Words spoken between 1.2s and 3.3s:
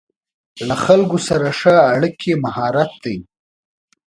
سره ښه اړیکې مهارت دی.